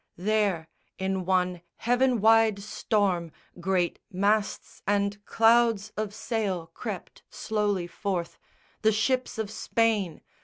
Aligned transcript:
There, 0.17 0.67
in 0.97 1.25
one 1.25 1.61
heaven 1.75 2.21
wide 2.21 2.63
storm, 2.63 3.31
great 3.59 3.99
masts 4.11 4.81
and 4.87 5.23
clouds 5.27 5.93
Of 5.95 6.11
sail 6.11 6.71
crept 6.73 7.21
slowly 7.29 7.85
forth, 7.85 8.39
the 8.81 8.91
ships 8.91 9.37
of 9.37 9.51
Spain! 9.51 10.21